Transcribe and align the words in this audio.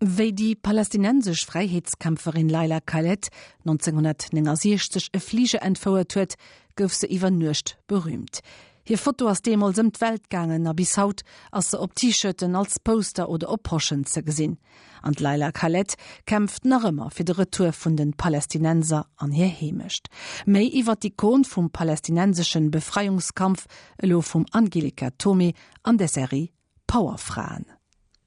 Wéi 0.00 0.30
die 0.32 0.54
palästinensisch 0.54 1.44
Freiheitskämpferin 1.44 2.48
Leila 2.48 2.78
Khaled 2.80 3.30
1960 3.66 5.08
e 5.12 5.18
Fliege 5.18 5.60
entfouert 5.60 6.14
huet, 6.14 6.36
gouf 6.76 6.94
se 6.94 7.08
iwwer 7.10 7.32
nucht 7.32 7.78
berühmt. 7.88 8.38
Hier 8.84 8.96
Foto 8.96 9.28
aus 9.28 9.42
dem 9.42 9.64
als 9.64 9.78
im 9.78 9.90
Weltgangen 9.98 10.68
a 10.68 10.72
bis 10.72 10.96
haut 10.98 11.22
as 11.50 11.70
se 11.70 11.80
op 11.80 11.96
T-Shirten 11.96 12.54
als 12.54 12.78
Poster 12.78 13.28
oder 13.28 13.50
opposchen 13.50 14.06
ze 14.06 14.22
gesinn. 14.22 14.58
An 15.02 15.14
Leila 15.18 15.50
Khaled 15.50 15.96
kämpft 16.26 16.64
nach 16.64 16.84
immer 16.84 17.10
fir 17.10 17.24
de 17.24 17.34
Retour 17.34 17.72
vun 17.72 17.96
den 17.96 18.12
Palästinenser 18.12 19.04
an 19.16 19.32
hier 19.32 19.48
hemischt. 19.48 20.06
Mei 20.46 20.62
iwwer 20.62 20.94
die 20.94 21.10
Kon 21.10 21.42
vum 21.44 21.70
palästinensischen 21.70 22.70
Befreiungskampf 22.70 23.66
lo 24.00 24.22
vum 24.22 24.46
Angelika 24.52 25.10
Tommy 25.18 25.54
an 25.82 25.98
der 25.98 26.08
Serie 26.08 26.50
Powerfraen. 26.86 27.77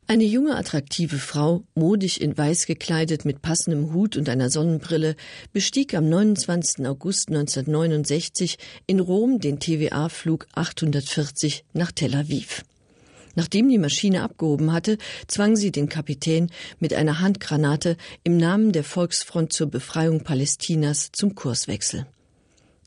Eine 0.07 0.25
junge 0.25 0.57
attraktive 0.57 1.17
Frau, 1.17 1.63
modisch 1.73 2.17
in 2.17 2.38
weiß 2.38 2.65
gekleidet 2.65 3.23
mit 3.23 3.41
passendem 3.41 3.94
Hut 3.94 4.17
und 4.17 4.27
einer 4.27 4.49
Sonnenbrille, 4.49 5.16
bestieg 5.53 5.93
am 5.93 6.09
29. 6.09 6.85
August 6.85 7.30
1969 7.30 8.57
in 8.88 8.99
Rom 8.99 9.40
den 9.40 9.59
TVA-Flug 9.59 10.48
840 10.53 11.63
nach 11.73 11.93
Tel 11.93 12.16
Aviv. 12.16 12.63
Nachdem 13.35 13.70
die 13.70 13.77
Maschine 13.77 14.23
abgehoben 14.23 14.73
hatte, 14.73 14.98
zwang 15.27 15.55
sie 15.55 15.71
den 15.71 15.88
Kapitän 15.88 16.49
mit 16.79 16.93
einer 16.93 17.21
Handgranate 17.21 17.95
im 18.26 18.35
Namen 18.35 18.73
der 18.73 18.84
Volksfront 18.84 19.54
zur 19.54 19.68
Befreiung 19.68 20.26
Palästinas 20.26 21.12
zum 21.13 21.35
Kurswechsel. 21.35 22.05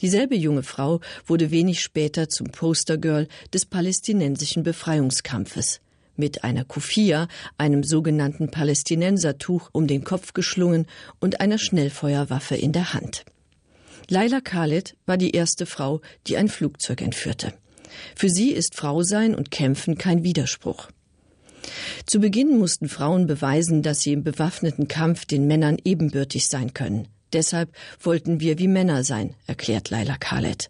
Dieselbe 0.02 0.34
junge 0.34 0.62
Frau 0.62 1.00
wurde 1.26 1.50
wenig 1.50 1.80
später 1.80 2.28
zum 2.28 2.48
Postergirl 2.48 3.28
des 3.54 3.64
palästinensischen 3.64 4.62
Befreiungskampfes 4.62 5.80
mit 6.16 6.44
einer 6.44 6.64
Kufia, 6.64 7.28
einem 7.58 7.84
sogenannten 7.84 8.50
Palästinensertuch 8.50 9.70
um 9.72 9.86
den 9.86 10.04
Kopf 10.04 10.32
geschlungen 10.32 10.86
und 11.20 11.40
einer 11.40 11.58
Schnellfeuerwaffe 11.58 12.56
in 12.56 12.72
der 12.72 12.94
Hand. 12.94 13.24
Laila 14.08 14.40
Khaled 14.40 14.96
war 15.06 15.16
die 15.16 15.30
erste 15.30 15.66
Frau, 15.66 16.00
die 16.26 16.36
ein 16.36 16.48
Flugzeug 16.48 17.00
entführte. 17.00 17.54
Für 18.14 18.28
sie 18.28 18.50
ist 18.50 18.74
Frau 18.74 19.02
sein 19.02 19.34
und 19.34 19.50
kämpfen 19.50 19.96
kein 19.96 20.24
Widerspruch. 20.24 20.88
Zu 22.04 22.20
Beginn 22.20 22.58
mussten 22.58 22.88
Frauen 22.88 23.26
beweisen, 23.26 23.82
dass 23.82 24.00
sie 24.00 24.12
im 24.12 24.22
bewaffneten 24.22 24.88
Kampf 24.88 25.24
den 25.24 25.46
Männern 25.46 25.78
ebenbürtig 25.82 26.48
sein 26.48 26.74
können. 26.74 27.08
Deshalb 27.32 27.70
wollten 28.00 28.40
wir 28.40 28.58
wie 28.58 28.68
Männer 28.68 29.02
sein, 29.02 29.34
erklärt 29.46 29.90
Laila 29.90 30.16
Khaled. 30.18 30.68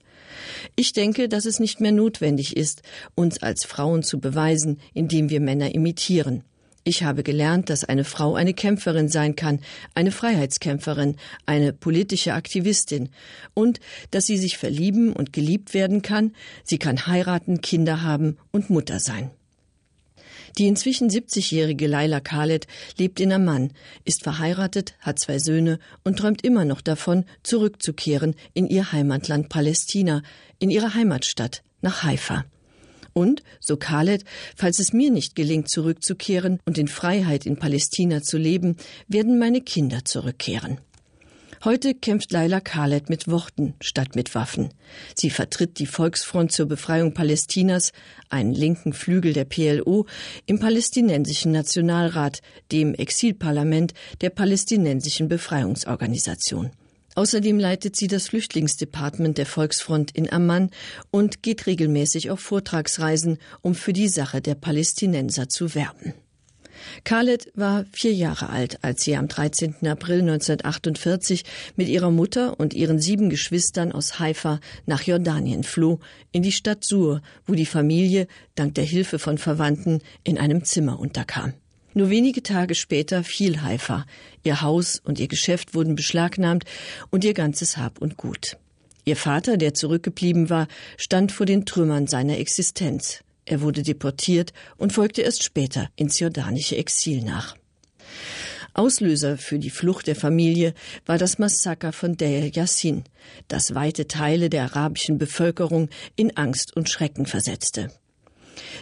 Ich 0.77 0.92
denke, 0.92 1.28
dass 1.28 1.44
es 1.44 1.60
nicht 1.60 1.80
mehr 1.80 1.92
notwendig 1.92 2.56
ist, 2.56 2.82
uns 3.14 3.42
als 3.42 3.64
Frauen 3.64 4.02
zu 4.02 4.20
beweisen, 4.20 4.80
indem 4.92 5.30
wir 5.30 5.40
Männer 5.40 5.74
imitieren. 5.74 6.44
Ich 6.86 7.02
habe 7.02 7.22
gelernt, 7.22 7.70
dass 7.70 7.84
eine 7.84 8.04
Frau 8.04 8.34
eine 8.34 8.52
Kämpferin 8.52 9.08
sein 9.08 9.36
kann, 9.36 9.60
eine 9.94 10.10
Freiheitskämpferin, 10.10 11.16
eine 11.46 11.72
politische 11.72 12.34
Aktivistin 12.34 13.08
und 13.55 13.80
dass 14.10 14.27
sie 14.27 14.36
sich 14.36 14.58
verlieben 14.58 15.14
und 15.14 15.32
geliebt 15.32 15.72
werden 15.72 16.02
kann, 16.02 16.34
sie 16.62 16.78
kann 16.78 17.06
heiraten, 17.06 17.62
Kinder 17.62 18.02
haben 18.02 18.36
und 18.52 18.68
Mutter 18.68 19.00
sein. 19.00 19.30
Die 20.56 20.69
inzwischen 20.69 21.10
70-jährige 21.10 21.88
Laila 21.88 22.20
Khaled 22.20 22.69
lebt 22.97 23.19
in 23.19 23.33
Amman, 23.33 23.72
ist 24.05 24.22
verheiratet, 24.22 24.94
hat 25.00 25.19
zwei 25.19 25.41
Söhne 25.41 25.80
und 26.05 26.20
träumt 26.20 26.44
immer 26.44 26.64
noch 26.64 26.80
davon, 26.80 27.24
zurückzukehren 27.42 28.36
in 28.52 28.69
ihr 28.69 28.92
Heimatland 28.92 29.48
Palästina, 29.48 30.22
in 30.61 30.70
ihre 30.70 30.94
Heimatstadt, 30.94 31.64
nach 31.83 32.05
Haifa. 32.05 32.44
Und, 33.12 33.42
so 33.58 33.77
Khaled, 33.77 34.24
falls 34.56 34.78
es 34.78 34.92
mir 34.92 35.11
nicht 35.11 35.34
gelingt, 35.34 35.69
zurückzukehren 35.69 36.61
und 36.64 36.78
in 36.78 36.89
Freiheit 36.89 37.46
in 37.46 37.56
Palästina 37.56 38.22
zu 38.22 38.39
leben, 38.39 38.77
werden 39.08 39.39
meine 39.39 39.61
Kinder 39.61 40.05
zurückkehren. 40.05 40.78
Heute 41.65 41.95
kämpft 41.95 42.31
Laila 42.31 42.61
Khaled 42.61 43.09
mit 43.09 43.27
Worten 43.27 43.73
statt 43.81 44.17
mit 44.17 44.34
Waffen. 44.34 44.69
Sie 45.15 45.30
vertritt 45.30 45.79
die 45.79 45.86
Volksfront 45.86 46.52
zur 46.52 46.67
Befreiung 46.67 47.14
Palästinas, 47.14 47.92
einen 48.29 48.52
linken 48.52 48.92
Flügel 48.92 49.33
der 49.33 49.47
PLO, 49.47 50.05
im 50.45 50.58
palästinensischen 50.58 51.53
Nationalrat, 51.53 52.42
dem 52.70 52.92
Exilparlament 52.92 53.95
der 54.20 54.29
palästinensischen 54.29 55.29
Befreiungsorganisation. 55.29 56.70
Außerdem 57.14 57.58
leitet 57.58 57.97
sie 57.97 58.08
das 58.08 58.29
Flüchtlingsdepartement 58.29 59.39
der 59.39 59.47
Volksfront 59.47 60.11
in 60.11 60.30
Amman 60.30 60.69
und 61.11 61.42
geht 61.42 61.67
regelmäßig 61.67 62.30
auf 62.30 62.41
Vortragsreisen, 62.41 63.39
um 63.63 63.74
für 63.74 63.95
die 63.95 64.08
Sache 64.08 64.42
der 64.42 64.55
Palästinenser 64.55 65.48
zu 65.48 65.74
werben. 65.74 66.13
Khaled 67.05 67.51
war 67.55 67.85
vier 67.92 68.12
Jahre 68.12 68.51
alt, 68.51 68.83
als 68.83 69.02
sie 69.05 69.17
am 69.17 69.29
13. 69.29 69.86
April 69.86 70.20
1948 70.20 71.45
mit 71.77 71.89
ihrer 71.89 72.11
Mutter 72.11 72.58
und 72.58 72.74
ihren 72.74 73.01
sieben 73.01 73.30
Geschwistern 73.30 73.92
aus 73.92 74.18
Haifa 74.18 74.61
nach 74.86 75.02
Jordanien 75.02 75.64
floh, 75.64 76.01
in 76.33 76.42
die 76.42 76.52
Stadt 76.52 76.85
Sur, 76.85 77.23
wo 77.46 77.55
die 77.55 77.67
Familie, 77.67 78.27
dank 78.55 78.74
der 78.74 78.85
Hilfe 78.85 79.18
von 79.18 79.39
Verwandten, 79.39 80.01
in 80.23 80.39
einem 80.39 80.64
Zimmer 80.64 80.98
unterkam. 80.98 81.55
Nur 81.95 82.11
wenige 82.11 82.42
Tage 82.42 82.74
später 82.74 83.23
fiel 83.23 83.62
Haifa. 83.62 84.05
Ihr 84.42 84.62
Haus 84.62 85.01
und 85.05 85.20
ihr 85.20 85.29
Geschäft 85.29 85.74
wurden 85.74 85.95
beschlagnahmt 85.95 86.64
und 87.11 87.24
ihr 87.24 87.35
ganzes 87.35 87.77
Hab 87.77 87.98
und 87.98 88.17
Gut. 88.17 88.56
Ihr 89.05 89.17
Vater, 89.17 89.56
der 89.56 89.74
zurückgeblieben 89.74 90.51
war, 90.51 90.67
stand 90.96 91.30
vor 91.30 91.46
den 91.46 91.67
Trümmern 91.67 92.06
seiner 92.06 92.39
Existenz. 92.39 93.23
Er 93.46 93.60
wurde 93.60 93.82
deportiert 93.82 94.52
und 94.77 94.92
folgte 94.92 95.22
erst 95.22 95.42
später 95.42 95.88
ins 95.96 96.18
jordanische 96.18 96.77
Exil 96.77 97.22
nach. 97.22 97.56
Auslöser 98.74 99.38
für 99.38 99.58
die 99.60 99.70
Flucht 99.70 100.08
der 100.08 100.16
Familie 100.16 100.74
war 101.06 101.16
das 101.16 101.38
Massaker 101.38 101.92
von 101.92 102.16
Deir 102.16 102.50
Yassin, 102.52 103.05
das 103.46 103.74
weite 103.74 104.08
Teile 104.08 104.50
der 104.50 104.64
arabischen 104.64 105.16
Bevölkerung 105.16 105.88
in 106.16 106.36
Angst 106.36 106.77
und 106.77 106.90
Schrecken 106.90 107.27
versetzte. 107.27 107.90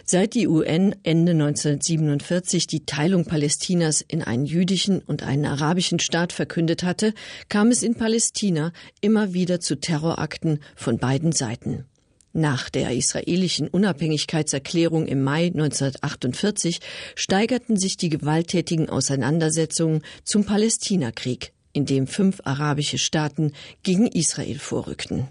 Seit 0.05 0.33
die 0.33 0.47
UN 0.47 0.95
Ende 1.03 1.31
1947 1.33 2.67
die 2.67 2.85
Teilung 2.85 3.25
Palästinas 3.25 4.01
in 4.01 4.23
einen 4.23 4.45
jüdischen 4.45 4.99
und 4.99 5.23
einen 5.23 5.45
arabischen 5.45 5.99
Staat 5.99 6.33
verkündet 6.33 6.83
hatte, 6.83 7.13
kam 7.49 7.69
es 7.69 7.83
in 7.83 7.95
Palästina 7.95 8.71
immer 9.01 9.33
wieder 9.33 9.59
zu 9.59 9.79
Terrorakten 9.79 10.59
von 10.75 10.97
beiden 10.97 11.31
Seiten. 11.31 11.85
Nach 12.35 12.71
der 12.71 12.89
israelischen 12.89 13.67
Unabhängigkeitserklärung 13.67 15.05
im 15.05 15.21
Mai 15.21 15.45
1948 15.45 16.79
steigerten 17.13 17.77
sich 17.77 17.95
die 17.95 18.09
gewalttätigen 18.09 18.89
Auseinandersetzungen 18.89 20.01
zum 20.23 20.43
Palästinakrieg, 20.43 21.53
in 21.73 21.85
dem 21.85 22.07
fünf 22.07 22.41
arabische 22.43 22.97
Staaten 22.97 23.53
gegen 23.83 24.07
Israel 24.07 24.57
vorrückten. 24.57 25.27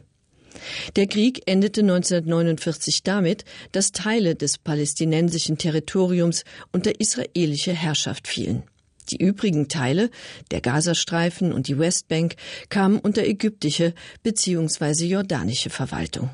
Der 0.95 1.09
Krieg 1.09 1.43
endete 1.47 1.81
1949 1.81 3.03
damit, 3.03 3.45
dass 3.73 3.91
Teile 3.91 4.37
des 4.37 4.59
palästinensischen 4.59 5.59
Territoriums 5.59 6.45
unter 6.71 7.01
israelische 7.01 7.73
Herrschaft 7.73 8.29
fielen. 8.29 8.63
Die 9.11 9.17
übrigen 9.17 9.67
Teile, 9.67 10.09
der 10.53 10.61
Gazastreifen 10.61 11.53
und 11.53 11.67
die 11.67 11.81
Westbank, 11.81 12.37
kamen 12.69 13.01
unter 13.01 13.25
ägyptische 13.25 13.93
bzw. 14.23 15.07
jordanische 15.07 15.71
Verwaltung. 15.71 16.31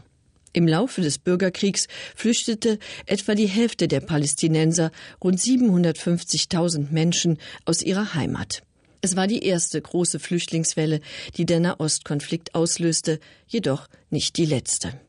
Im 0.58 0.66
Laufe 0.66 1.02
des 1.02 1.18
Bürgerkriegs 1.18 1.86
flüchtete 2.16 2.80
etwa 3.06 3.36
die 3.36 3.46
Hälfte 3.46 3.86
der 3.86 4.00
Palästinenser, 4.00 4.90
rund 5.22 5.38
750.000 5.38 6.90
Menschen, 6.90 7.38
aus 7.64 7.80
ihrer 7.80 8.14
Heimat. 8.14 8.64
Es 9.00 9.14
war 9.14 9.28
die 9.28 9.44
erste 9.44 9.80
große 9.80 10.18
Flüchtlingswelle, 10.18 10.98
die 11.36 11.46
der 11.46 11.60
Nahostkonflikt 11.60 12.56
auslöste, 12.56 13.20
jedoch 13.46 13.86
nicht 14.10 14.36
die 14.36 14.46
letzte. 14.46 15.00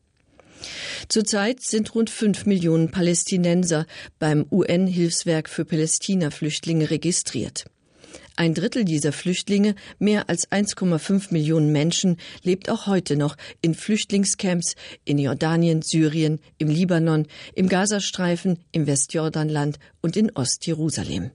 Zurzeit 1.07 1.61
sind 1.61 1.95
rund 1.95 2.11
fünf 2.11 2.45
Millionen 2.45 2.91
Palästinenser 2.91 3.87
beim 4.19 4.45
UN-Hilfswerk 4.51 5.49
für 5.49 5.65
Palästina-Flüchtlinge 5.65 6.91
registriert. 6.91 7.65
Ein 8.39 8.53
Drittel 8.53 8.85
dieser 8.85 9.11
Flüchtlinge, 9.11 9.75
mehr 9.99 10.29
als 10.29 10.49
1,5 10.49 11.33
Millionen 11.33 11.73
Menschen, 11.73 12.15
lebt 12.41 12.69
auch 12.69 12.87
heute 12.87 13.17
noch 13.17 13.35
in 13.61 13.75
Flüchtlingscamps 13.75 14.77
in 15.03 15.19
Jordanien, 15.19 15.81
Syrien, 15.81 16.39
im 16.57 16.69
Libanon, 16.69 17.27
im 17.53 17.67
Gazastreifen, 17.67 18.59
im 18.71 18.87
Westjordanland 18.87 19.77
und 19.99 20.15
in 20.15 20.31
Ostjerusalem. 20.33 21.31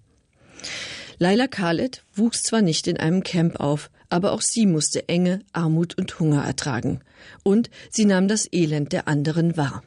Laila 1.18 1.46
Khaled 1.46 2.02
wuchs 2.14 2.42
zwar 2.42 2.62
nicht 2.62 2.86
in 2.86 2.96
einem 2.96 3.22
Camp 3.22 3.60
auf, 3.60 3.90
aber 4.08 4.32
auch 4.32 4.40
sie 4.40 4.64
musste 4.64 5.06
Enge, 5.06 5.40
Armut 5.52 5.98
und 5.98 6.18
Hunger 6.18 6.42
ertragen. 6.42 7.00
Und 7.42 7.68
sie 7.90 8.06
nahm 8.06 8.28
das 8.28 8.50
Elend 8.50 8.94
der 8.94 9.08
anderen 9.08 9.58
wahr. 9.58 9.82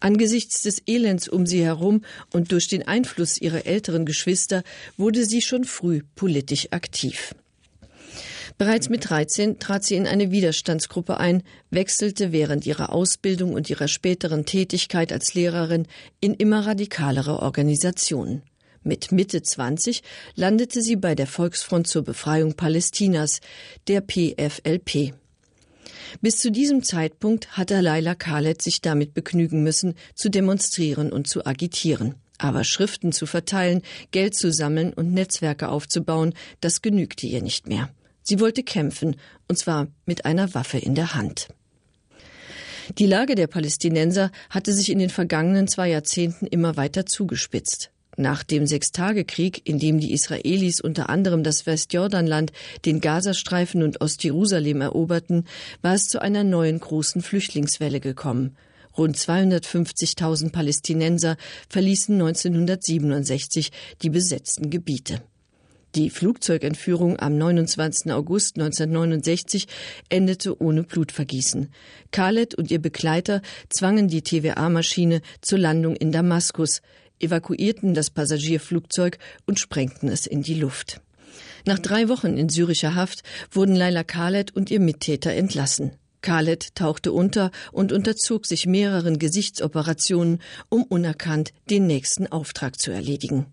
Angesichts 0.00 0.62
des 0.62 0.82
Elends 0.86 1.28
um 1.28 1.46
sie 1.46 1.62
herum 1.62 2.02
und 2.32 2.52
durch 2.52 2.68
den 2.68 2.88
Einfluss 2.88 3.38
ihrer 3.38 3.66
älteren 3.66 4.06
Geschwister 4.06 4.62
wurde 4.96 5.24
sie 5.24 5.42
schon 5.42 5.64
früh 5.64 6.02
politisch 6.16 6.68
aktiv. 6.70 7.34
Bereits 8.56 8.88
mit 8.88 9.08
13 9.08 9.58
trat 9.58 9.84
sie 9.84 9.94
in 9.94 10.06
eine 10.06 10.30
Widerstandsgruppe 10.30 11.18
ein, 11.18 11.42
wechselte 11.70 12.32
während 12.32 12.66
ihrer 12.66 12.92
Ausbildung 12.92 13.54
und 13.54 13.70
ihrer 13.70 13.88
späteren 13.88 14.44
Tätigkeit 14.44 15.12
als 15.12 15.34
Lehrerin 15.34 15.86
in 16.20 16.34
immer 16.34 16.66
radikalere 16.66 17.40
Organisationen. 17.40 18.42
Mit 18.82 19.12
Mitte 19.12 19.42
20 19.42 20.02
landete 20.34 20.82
sie 20.82 20.96
bei 20.96 21.14
der 21.14 21.26
Volksfront 21.26 21.86
zur 21.86 22.02
Befreiung 22.02 22.54
Palästinas, 22.54 23.40
der 23.88 24.00
PFLP. 24.00 25.14
Bis 26.20 26.38
zu 26.38 26.50
diesem 26.50 26.82
Zeitpunkt 26.82 27.56
hatte 27.56 27.80
Laila 27.80 28.14
Khaled 28.14 28.60
sich 28.62 28.80
damit 28.80 29.14
begnügen 29.14 29.62
müssen, 29.62 29.94
zu 30.14 30.28
demonstrieren 30.28 31.12
und 31.12 31.26
zu 31.26 31.46
agitieren. 31.46 32.14
Aber 32.38 32.64
Schriften 32.64 33.12
zu 33.12 33.26
verteilen, 33.26 33.82
Geld 34.12 34.34
zu 34.34 34.50
sammeln 34.50 34.92
und 34.92 35.12
Netzwerke 35.12 35.68
aufzubauen, 35.68 36.34
das 36.60 36.80
genügte 36.80 37.26
ihr 37.26 37.42
nicht 37.42 37.68
mehr. 37.68 37.90
Sie 38.22 38.40
wollte 38.40 38.62
kämpfen, 38.62 39.16
und 39.48 39.58
zwar 39.58 39.88
mit 40.06 40.24
einer 40.24 40.54
Waffe 40.54 40.78
in 40.78 40.94
der 40.94 41.14
Hand. 41.14 41.48
Die 42.98 43.06
Lage 43.06 43.34
der 43.34 43.46
Palästinenser 43.46 44.30
hatte 44.48 44.72
sich 44.72 44.90
in 44.90 44.98
den 44.98 45.10
vergangenen 45.10 45.68
zwei 45.68 45.88
Jahrzehnten 45.88 46.46
immer 46.46 46.76
weiter 46.76 47.06
zugespitzt. 47.06 47.90
Nach 48.20 48.42
dem 48.42 48.66
Sechstagekrieg, 48.66 49.66
in 49.66 49.78
dem 49.78 49.98
die 49.98 50.12
Israelis 50.12 50.82
unter 50.82 51.08
anderem 51.08 51.42
das 51.42 51.64
Westjordanland, 51.64 52.52
den 52.84 53.00
Gazastreifen 53.00 53.82
und 53.82 54.02
Ostjerusalem 54.02 54.82
eroberten, 54.82 55.46
war 55.80 55.94
es 55.94 56.08
zu 56.08 56.20
einer 56.20 56.44
neuen 56.44 56.80
großen 56.80 57.22
Flüchtlingswelle 57.22 57.98
gekommen. 57.98 58.58
Rund 58.98 59.16
250.000 59.16 60.52
Palästinenser 60.52 61.38
verließen 61.70 62.14
1967 62.16 63.72
die 64.02 64.10
besetzten 64.10 64.68
Gebiete. 64.68 65.22
Die 65.94 66.10
Flugzeugentführung 66.10 67.18
am 67.18 67.38
29. 67.38 68.12
August 68.12 68.58
1969 68.58 69.66
endete 70.10 70.60
ohne 70.60 70.82
Blutvergießen. 70.82 71.72
Khaled 72.12 72.54
und 72.54 72.70
ihr 72.70 72.82
Begleiter 72.82 73.40
zwangen 73.70 74.08
die 74.08 74.20
TVA-Maschine 74.20 75.22
zur 75.40 75.58
Landung 75.58 75.96
in 75.96 76.12
Damaskus, 76.12 76.82
evakuierten 77.20 77.94
das 77.94 78.10
Passagierflugzeug 78.10 79.18
und 79.46 79.58
sprengten 79.60 80.08
es 80.08 80.26
in 80.26 80.42
die 80.42 80.54
Luft. 80.54 81.00
Nach 81.66 81.78
drei 81.78 82.08
Wochen 82.08 82.36
in 82.36 82.48
syrischer 82.48 82.94
Haft 82.94 83.22
wurden 83.50 83.76
Laila 83.76 84.04
Khaled 84.04 84.54
und 84.56 84.70
ihr 84.70 84.80
Mittäter 84.80 85.32
entlassen. 85.32 85.92
Khaled 86.22 86.74
tauchte 86.74 87.12
unter 87.12 87.50
und 87.72 87.92
unterzog 87.92 88.46
sich 88.46 88.66
mehreren 88.66 89.18
Gesichtsoperationen, 89.18 90.40
um 90.68 90.82
unerkannt 90.82 91.52
den 91.70 91.86
nächsten 91.86 92.26
Auftrag 92.26 92.78
zu 92.78 92.90
erledigen. 92.90 93.46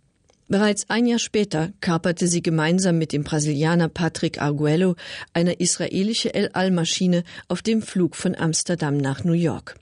Bereits 0.50 0.90
ein 0.90 1.06
Jahr 1.08 1.20
später 1.20 1.74
kaperte 1.82 2.28
sie 2.28 2.42
gemeinsam 2.42 2.98
mit 2.98 3.12
dem 3.12 3.24
Brasilianer 3.24 3.90
Patrick 3.90 4.42
Arguello 4.42 4.96
eine 5.34 5.54
israelische 5.54 6.34
El 6.34 6.50
Al-Maschine 6.54 7.24
auf 7.50 7.62
dem 7.62 7.82
Flug 7.82 8.16
von 8.16 8.34
Amsterdam 8.34 8.96
nach 8.96 9.26
New 9.26 9.34
York. 9.34 9.76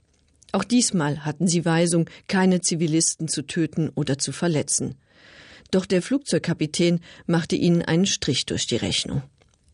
Auch 0.52 0.64
diesmal 0.64 1.24
hatten 1.24 1.48
sie 1.48 1.64
Weisung, 1.64 2.08
keine 2.28 2.60
Zivilisten 2.60 3.28
zu 3.28 3.42
töten 3.42 3.90
oder 3.94 4.18
zu 4.18 4.32
verletzen. 4.32 4.94
Doch 5.70 5.86
der 5.86 6.02
Flugzeugkapitän 6.02 7.00
machte 7.26 7.56
ihnen 7.56 7.82
einen 7.82 8.06
Strich 8.06 8.46
durch 8.46 8.66
die 8.66 8.76
Rechnung. 8.76 9.22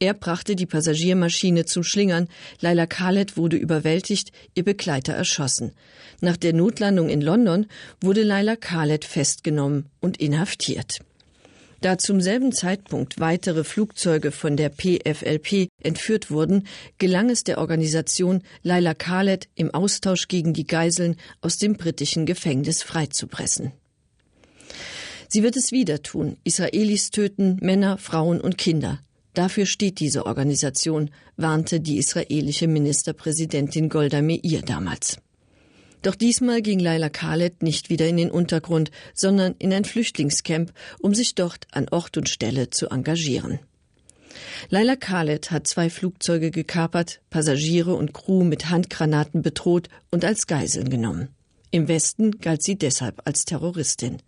Er 0.03 0.15
brachte 0.15 0.57
die 0.57 0.67
Passagiermaschine 0.67 1.65
zum 1.65 1.85
Schlingern. 1.85 2.27
Laila 2.61 2.87
Khaled 2.87 3.37
wurde 3.37 3.57
überwältigt, 3.57 4.33
ihr 4.55 4.65
Begleiter 4.65 5.13
erschossen. 5.13 5.75
Nach 6.21 6.37
der 6.37 6.53
Notlandung 6.53 7.09
in 7.09 7.21
London 7.21 7.67
wurde 8.01 8.25
Laila 8.25 8.57
Khaled 8.57 9.05
festgenommen 9.05 9.87
und 10.01 10.17
inhaftiert. 10.17 10.99
Da 11.83 11.99
zum 11.99 12.21
selben 12.21 12.53
Zeitpunkt 12.53 13.19
weitere 13.19 13.65
Flugzeuge 13.65 14.31
von 14.31 14.57
der 14.57 14.71
PFLP 14.71 15.67
entführt 15.83 16.31
wurden, 16.31 16.69
gelang 16.99 17.29
es 17.29 17.43
der 17.43 17.59
Organisation 17.59 18.43
Laila 18.63 18.95
Khaled 18.95 19.49
im 19.57 19.75
Austausch 19.75 20.29
gegen 20.29 20.55
die 20.55 20.67
Geiseln 20.67 21.17
aus 21.41 21.59
dem 21.59 21.73
britischen 21.73 22.25
Gefängnis 22.25 22.85
freizupressen. 22.85 23.73
Sie 25.27 25.43
wird 25.43 25.57
es 25.57 25.73
wieder 25.73 26.03
tun, 26.03 26.37
Israelis 26.45 27.11
töten 27.11 27.57
Männer, 27.61 27.99
Frauen 27.99 28.41
und 28.41 28.59
Kinder. 28.59 29.01
Dafür 29.35 29.67
steht 29.67 29.99
diese 29.99 30.27
Organisation, 30.27 31.11
warnte 31.37 31.81
die 31.81 31.97
israelische 31.97 32.69
Ministerpräsidentin 32.69 33.89
Golda 33.89 34.23
Meir 34.23 34.63
damals. 34.63 35.22
Doch 36.03 36.17
diesmal 36.17 36.63
ging 36.63 36.81
Laila 36.81 37.09
Khaled 37.09 37.63
nicht 37.63 37.89
wieder 37.89 38.09
in 38.09 38.17
den 38.17 38.31
Untergrund, 38.31 38.91
sondern 39.15 39.55
in 39.59 39.73
ein 39.73 39.85
Flüchtlingscamp, 39.85 40.73
um 41.01 41.15
sich 41.15 41.35
dort 41.35 41.67
an 41.71 41.89
Ort 41.89 42.17
und 42.17 42.29
Stelle 42.29 42.71
zu 42.71 42.89
engagieren. 42.89 43.61
Laila 44.69 44.97
Khaled 44.97 45.51
hat 45.51 45.67
zwei 45.67 45.91
Flugzeuge 45.91 46.51
gekapert, 46.51 47.21
Passagiere 47.31 47.95
und 47.95 48.13
Crew 48.13 48.45
mit 48.45 48.71
Handgranaten 48.71 49.43
bedroht 49.43 49.89
und 50.11 50.25
als 50.25 50.47
Geiseln 50.47 50.91
genommen. 50.91 51.29
Im 51.71 51.89
Westen 51.89 52.39
galt 52.39 52.63
sie 52.63 52.77
deshalb 52.77 53.23
als 53.25 53.45
Terroristin. 53.45 54.19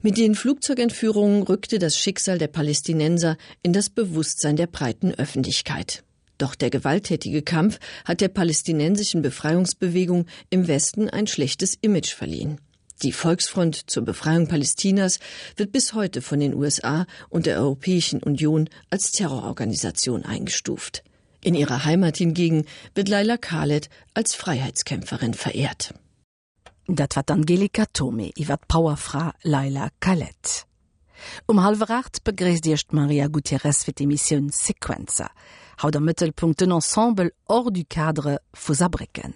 Mit 0.00 0.16
den 0.16 0.34
Flugzeugentführungen 0.34 1.42
rückte 1.42 1.78
das 1.78 1.98
Schicksal 1.98 2.38
der 2.38 2.48
Palästinenser 2.48 3.36
in 3.62 3.72
das 3.72 3.90
Bewusstsein 3.90 4.56
der 4.56 4.66
breiten 4.66 5.12
Öffentlichkeit. 5.12 6.02
Doch 6.42 6.56
der 6.56 6.70
gewalttätige 6.70 7.42
Kampf 7.42 7.78
hat 8.04 8.20
der 8.20 8.26
palästinensischen 8.26 9.22
Befreiungsbewegung 9.22 10.26
im 10.50 10.66
Westen 10.66 11.08
ein 11.08 11.28
schlechtes 11.28 11.78
Image 11.80 12.12
verliehen. 12.12 12.60
Die 13.04 13.12
Volksfront 13.12 13.88
zur 13.88 14.04
Befreiung 14.04 14.48
Palästinas 14.48 15.20
wird 15.54 15.70
bis 15.70 15.94
heute 15.94 16.20
von 16.20 16.40
den 16.40 16.52
USA 16.54 17.06
und 17.28 17.46
der 17.46 17.58
Europäischen 17.58 18.20
Union 18.20 18.68
als 18.90 19.12
Terrororganisation 19.12 20.24
eingestuft. 20.24 21.04
In 21.44 21.54
ihrer 21.54 21.84
Heimat 21.84 22.16
hingegen 22.16 22.64
wird 22.96 23.08
Laila 23.08 23.36
Khaled 23.36 23.88
als 24.12 24.34
Freiheitskämpferin 24.34 25.34
verehrt. 25.34 25.94
Dat 26.88 27.14
wat 27.14 27.30
Angelika 27.30 27.84
Tome 27.92 28.32
iwwer 28.34 28.58
Powerfra 28.66 29.32
Laila 29.44 29.90
Kalett. 30.00 30.66
Um 31.46 31.62
halveracht 31.62 32.24
begréist 32.24 32.64
Dicht 32.64 32.92
Maria 32.92 33.28
Gutierrez 33.28 33.84
fir 33.84 33.94
d'Emissionioun 33.94 34.50
Sequenzer, 34.50 35.30
haut 35.30 35.61
Hauder 35.82 36.00
Mittelpunkt 36.00 36.62
un 36.62 36.70
ensemble 36.70 37.32
hors 37.48 37.70
du 37.70 37.84
cadre 37.84 38.40
Fosabrecken. 38.54 39.32